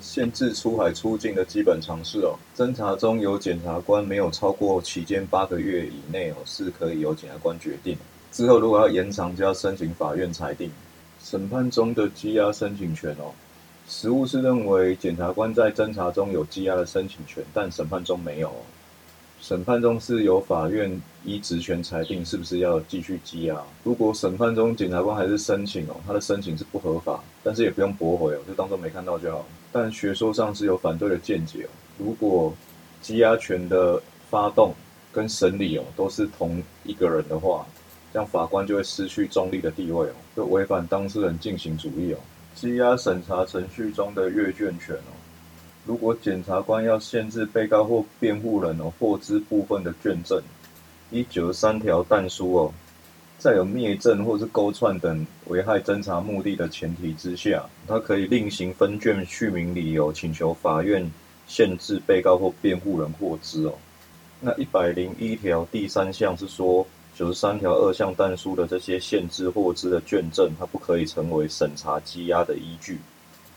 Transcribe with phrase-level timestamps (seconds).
[0.00, 2.38] 限制出海出境的基本常识哦。
[2.56, 7.96] 侦查中有检察官没有超过期间八个月以内哦，是可以由检察官决定。
[8.32, 10.70] 之后如果要延长，就要申请法院裁定。
[11.22, 13.32] 审判中的羁押申请权哦，
[13.88, 18.48] 实务是认为检察官在侦查中有羁押的申请权，但审判中没有。
[18.48, 18.56] 哦
[19.46, 20.90] 审判中是由法院
[21.22, 23.62] 依职权裁定是不是要继续羁押。
[23.82, 29.44] 如果审判中检察官还是申请哦，他的申请是不合法，但是也不用驳回哦，就当做没看到就好。
[29.70, 31.68] 但学说上是有反对的见解哦。
[31.98, 32.54] 如果
[33.02, 34.72] 羁押权的发动
[35.12, 37.66] 跟审理哦都是同一个人的话，
[38.14, 42.18] 这样法官就会失去中立的地位哦，就违反当事人进行主义哦。
[42.56, 45.12] 羁押审查程序中的阅卷权哦。
[45.86, 50.40] 如果检察官要限制被告或辩护人哦获知部分的卷证，
[51.10, 52.72] 一九十三条但书哦，
[53.38, 61.10] 在有灭证或是勾串等危害侦查目的的前提之下，他可以另行分卷续明理由，请求法院
[61.46, 63.74] 限制被告或辩护人获知哦。
[64.40, 72.98] 那一百零一条第三项是说，九十三条二项但书的这些限制获知的卷证，它不可以成为审查羁押的依据。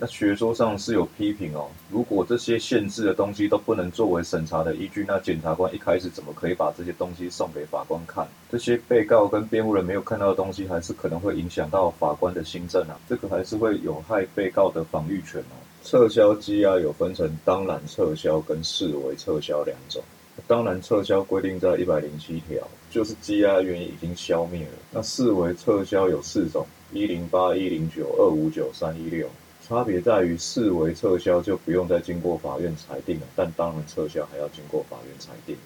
[0.00, 8.26] 那学说上是有批评哦，如果这些限制的东西都不能作为审查的依据，那检察官一开始怎么可以把这些东西送给法官看？
[8.50, 15.60] 这些被告跟辩护人没有看到的东西，还是可能会影响到法官的心证啊，这个还是会有害被告的防御权哦。
[15.84, 20.02] 撤销羁押有分成当然撤销跟视为撤销两种。
[20.46, 24.72] 当然撤销规定在一百零七条，就是羁押原因已经消灭了。
[24.90, 29.28] 那视为撤销有四种：一零八、一零九、二五九、三一六。
[29.70, 35.56] 差别在于，视为撤销就不用再经过法院裁定了，但当然撤销还要经过法院裁定。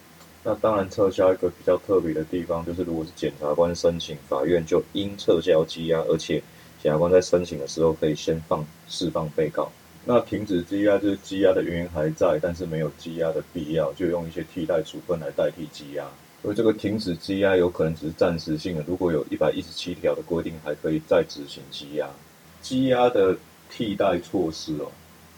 [0.43, 6.35] 那当然撤销一个比较特别的地方，就是如果是检察官申请，法院就应撤销羁押，而且
[6.83, 9.73] 检察官在申请的时候可以先放释放被告。
[10.05, 16.07] 那停止羁押就是羁押的原因还在，但是没有羁押的必要，就用一些替代处分来代替羁押。
[16.43, 22.07] 所以这个停止羁押有可能只是暂时性的，如果有一百一十七条的规定，还可以再执行羁押。
[22.63, 23.35] 羁押的。
[23.77, 24.87] 替代措施哦，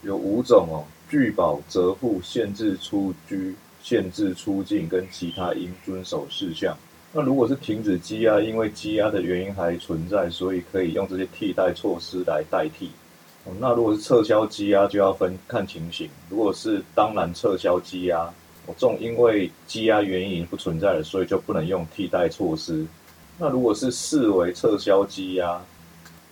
[0.03, 6.77] 有五种哦：拒保、责付、限制出居、限制出境跟其他应遵守事项。
[7.11, 12.91] 那如果是停止羁押，因为羁押的原因还存在，所以可以用这些替代措施来代替。
[13.59, 16.07] 那如果是撤销羁押，就要分看情形。
[16.29, 18.31] 如果是当然撤销羁押，
[18.67, 22.85] 这种因为羁押原因已经不存在了，所以就不能用替代措施。
[23.39, 25.59] 那如果是视为撤销羁押，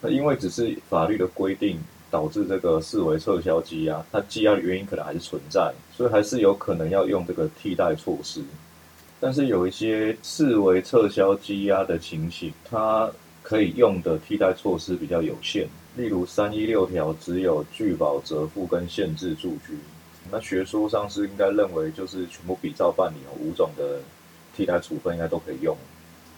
[0.01, 1.79] 那因为只是法律的规定。
[2.15, 8.41] 导致这个视为撤销羁押，它羁押的原因可能还是存在，所以还是有可能要用这个替代措施。
[9.19, 13.11] 但是有一些视为撤销羁押的情形，它
[13.43, 15.67] 可以用的替代措施比较有限。
[15.97, 19.77] 例如三一六条只有拒保、折付跟限制住居，
[20.31, 23.99] 那学说上是应该认为就是全部比照办理哦，五种的
[24.55, 25.75] 替代处分应该都可以用。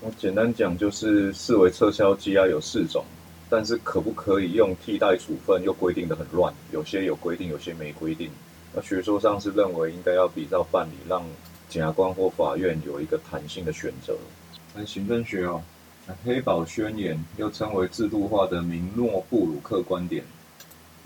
[0.01, 3.05] 我简单讲就是视为撤销羁押有四种。
[3.49, 5.63] 但是可不可以用替代处分？
[5.63, 8.29] 又规定的很乱，有些有规定，有些没规定。
[8.73, 11.23] 那学说上是认为应该要比照办理，让
[11.69, 14.15] 检察官或法院有一个弹性的选择。
[14.75, 15.63] 那行政学哦，
[16.25, 20.23] 黑堡宣言又称为制度化的明诺布鲁克观点，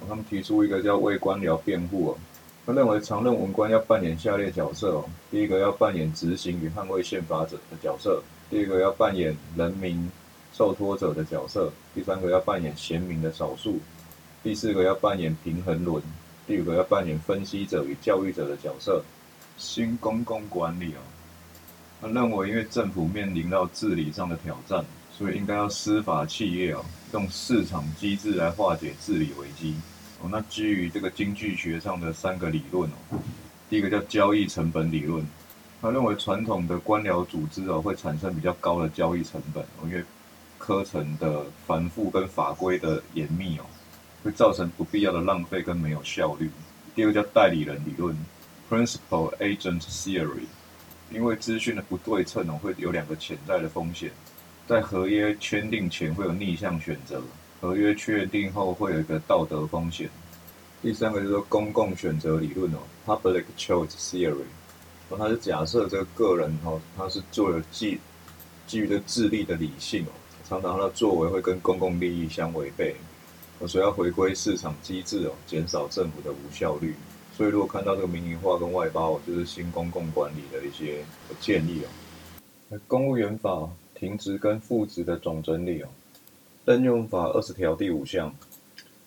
[0.10, 2.18] 他们提出一个叫为官僚辩护哦。
[2.66, 10.12] 他认为常任文官要扮演下列角色哦：第一个要扮演执行与捍卫宪法者的角色；第二个要扮演人民。
[10.54, 13.80] 受托者的角色，第三个要扮演贤明的少数，
[14.44, 16.02] 第四个要扮演平衡轮，
[16.46, 19.04] 第五个要扮演分析者与教育者的角色。
[19.58, 21.02] 新公共管理哦，
[22.02, 24.84] 他认为因为政府面临到治理上的挑战，
[25.16, 29.76] 所以应该要司法企业哦，用市场机制来化解治理危机
[30.20, 30.30] 哦。
[30.32, 33.20] 那基于这个经济学上的三个理论哦，
[33.70, 35.24] 第一个叫交易成本理论，
[35.80, 40.04] 他认为传统的官僚组织哦会产生比较高的交易成本，因为
[40.62, 43.66] 课程的繁复跟法规的严密哦，
[44.24, 46.52] 会造成不必要的浪费跟没有效率。
[46.94, 48.16] 第二个叫代理人理论
[48.70, 50.46] （Principal Agent Theory），
[51.12, 54.12] 因为资讯的不对称哦，会有两个潜在的风险：
[54.68, 57.24] 在合约签订前会有逆向选择，
[57.60, 60.10] 合约确定后会有一个道德风险。
[60.84, 64.46] 第三个就是说公共选择理论哦 （Public Choice Theory），
[65.10, 68.00] 哦，它是假设这个个人哦，他是做了基
[68.68, 70.12] 基于的智力的理性哦。
[70.52, 72.94] 常常他的作为会跟公共利益相违背，
[73.66, 76.94] 所以要回归市场机制哦，减少政府的无效率。
[77.38, 81.06] 所以如果看到这个民营化跟外包，就是新公共管理的一些
[81.40, 82.78] 建议哦。
[82.86, 85.88] 公务员法停职跟复职的总整理哦，
[86.66, 88.36] 任用法二十条第五项，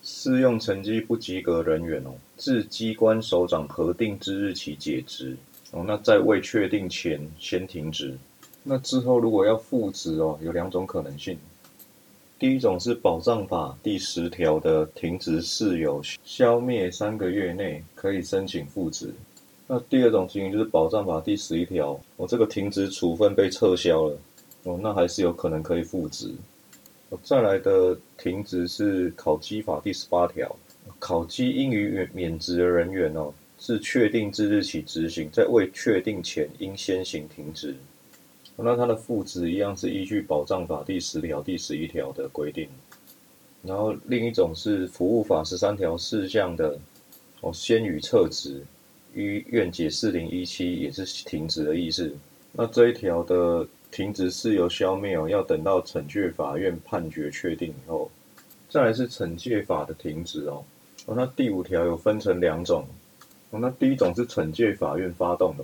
[0.01, 5.37] 适用成绩不及格人员哦，自机关首长核定之日起解职
[5.69, 5.85] 哦。
[5.87, 8.17] 那在未确定前先停职。
[8.67, 11.37] 那之后如果要复职哦，有两种可能性。
[12.39, 19.13] 第一种是保障法第十条的停职事由消灭三个月内可以申请复职。
[19.67, 24.17] 那第二种情形就是保障法第十一条，我这个停职处分被撤销了
[24.63, 26.33] 哦，那还是有可能可以复职。
[27.23, 30.53] 再来的停职是考绩法第十八条，
[30.99, 37.75] 考绩应予免免职的人员哦，自确定之日起执行，在未确定前应先行停职。
[38.57, 42.69] 那他的复职一样是依据保障法第十条、第十一条的规定。
[43.61, 46.79] 然后另一种是服务法十三条事项的
[47.41, 48.63] 哦，先予撤职，
[49.13, 52.15] 于愿解四零一七也是停职的意思。
[52.53, 58.09] 那这一条的停职事由消灭哦，要等到惩戒法院判决确定以后。
[58.69, 60.63] 再来是惩戒法的停职哦。
[61.07, 62.87] 哦，那第五条有分成两种。
[63.49, 65.63] 哦，那第一种是惩戒法院发动的。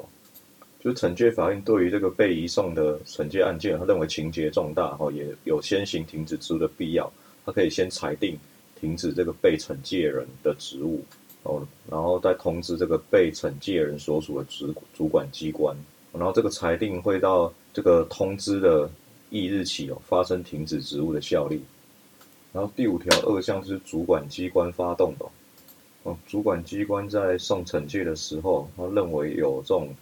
[0.83, 7.12] 就是惩戒法院对于这个被移送的惩戒案件，他认为情节重大，哦，也有先行停止职务的必要，
[7.45, 8.36] 他可以先裁定
[8.80, 11.06] 停止这个被惩戒人的职务，
[11.44, 15.78] 哦，然后再通知这个被惩戒人所属的职主管机关，
[16.13, 18.89] 然后这个裁定会到这个通知的
[19.30, 21.62] 翌日起哦发生停止职务的效力。
[22.51, 25.25] 然后第五条二项是主管机关发动的，
[26.01, 29.95] 哦，主管机关在送惩戒的时候，他认为有这种。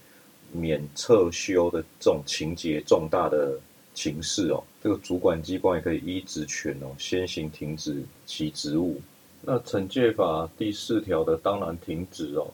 [0.51, 3.59] 免撤休的这种情节重大的
[3.93, 9.01] 情事哦，这个主管机关也可以依职权哦，先行停止其职务。
[9.41, 12.47] 那惩戒法第四条的当然停止哦，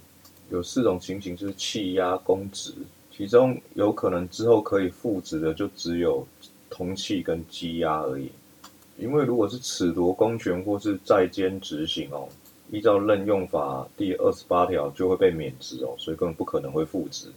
[0.50, 2.74] 有四种情形是气压公职，
[3.12, 6.28] 其中有可能之后可以复职的就只有
[6.70, 8.30] 通气跟羁押而已。
[8.98, 12.30] 因为如果是褫夺公权或是在监执行哦，
[12.72, 17.28] 依照任用法第二十八条就会被免职哦，所以根本不可能会复职。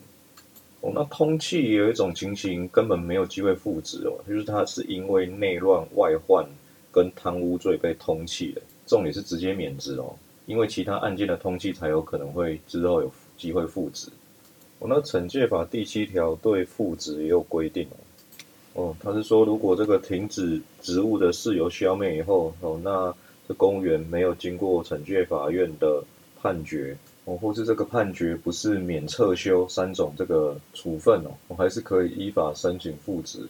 [0.80, 6.46] 哦，那通气有一种情形根本没有机会复职哦，就是他是因为内乱外患
[6.92, 10.14] 跟贪污罪被通气的，重点是直接免职哦，
[10.46, 14.08] 因为其他案件的通气才有可能会之后有机会复职。
[14.78, 17.84] 哦，那惩戒法第七条对复职也有规定
[18.74, 23.12] 哦，哦，他是说如果这个停止职务的事由消灭以后，哦，那
[23.48, 26.04] 这公务员没有经过惩戒法院的
[26.40, 26.96] 判决。
[27.28, 33.46] 哦，或是这个判决不是免撤休三种这个处分哦，我还是可以依法申请复职。